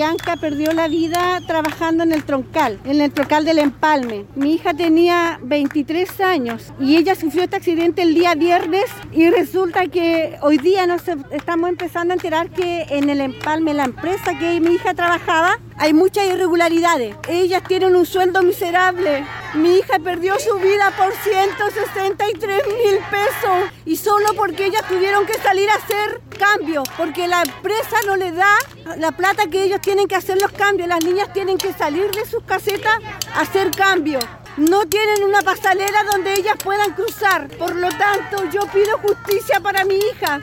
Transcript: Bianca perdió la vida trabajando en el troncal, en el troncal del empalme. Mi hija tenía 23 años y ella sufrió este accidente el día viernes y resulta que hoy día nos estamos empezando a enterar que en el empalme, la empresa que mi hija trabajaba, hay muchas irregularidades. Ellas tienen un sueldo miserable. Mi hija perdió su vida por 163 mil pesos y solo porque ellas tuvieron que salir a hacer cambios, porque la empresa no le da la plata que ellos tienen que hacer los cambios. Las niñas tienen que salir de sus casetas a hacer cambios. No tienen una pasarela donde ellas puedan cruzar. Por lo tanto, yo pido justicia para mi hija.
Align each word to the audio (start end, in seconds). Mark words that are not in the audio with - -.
Bianca 0.00 0.36
perdió 0.36 0.72
la 0.72 0.88
vida 0.88 1.42
trabajando 1.46 2.04
en 2.04 2.12
el 2.12 2.24
troncal, 2.24 2.80
en 2.86 3.02
el 3.02 3.12
troncal 3.12 3.44
del 3.44 3.58
empalme. 3.58 4.24
Mi 4.34 4.54
hija 4.54 4.72
tenía 4.72 5.38
23 5.42 6.22
años 6.22 6.72
y 6.80 6.96
ella 6.96 7.14
sufrió 7.14 7.42
este 7.42 7.56
accidente 7.56 8.00
el 8.00 8.14
día 8.14 8.34
viernes 8.34 8.86
y 9.12 9.28
resulta 9.28 9.88
que 9.88 10.38
hoy 10.40 10.56
día 10.56 10.86
nos 10.86 11.02
estamos 11.30 11.68
empezando 11.68 12.14
a 12.14 12.16
enterar 12.16 12.48
que 12.48 12.86
en 12.88 13.10
el 13.10 13.20
empalme, 13.20 13.74
la 13.74 13.84
empresa 13.84 14.38
que 14.38 14.58
mi 14.58 14.76
hija 14.76 14.94
trabajaba, 14.94 15.58
hay 15.76 15.92
muchas 15.92 16.26
irregularidades. 16.26 17.14
Ellas 17.28 17.62
tienen 17.68 17.94
un 17.94 18.06
sueldo 18.06 18.42
miserable. 18.42 19.26
Mi 19.54 19.78
hija 19.78 19.98
perdió 19.98 20.38
su 20.38 20.54
vida 20.60 20.92
por 20.96 21.12
163 21.12 22.66
mil 22.66 22.98
pesos 23.10 23.72
y 23.84 23.96
solo 23.96 24.32
porque 24.36 24.66
ellas 24.66 24.86
tuvieron 24.88 25.26
que 25.26 25.34
salir 25.34 25.68
a 25.70 25.74
hacer 25.74 26.20
cambios, 26.38 26.88
porque 26.96 27.26
la 27.26 27.42
empresa 27.42 27.96
no 28.06 28.16
le 28.16 28.30
da 28.30 28.56
la 28.96 29.10
plata 29.10 29.48
que 29.48 29.64
ellos 29.64 29.80
tienen 29.80 30.06
que 30.06 30.14
hacer 30.14 30.40
los 30.40 30.52
cambios. 30.52 30.88
Las 30.88 31.04
niñas 31.04 31.32
tienen 31.32 31.58
que 31.58 31.72
salir 31.72 32.10
de 32.12 32.24
sus 32.26 32.44
casetas 32.44 32.98
a 33.34 33.40
hacer 33.40 33.72
cambios. 33.72 34.24
No 34.56 34.86
tienen 34.86 35.24
una 35.24 35.42
pasarela 35.42 36.04
donde 36.12 36.32
ellas 36.34 36.56
puedan 36.62 36.92
cruzar. 36.94 37.48
Por 37.48 37.74
lo 37.74 37.88
tanto, 37.88 38.44
yo 38.50 38.60
pido 38.72 38.98
justicia 38.98 39.58
para 39.60 39.84
mi 39.84 39.96
hija. 39.96 40.40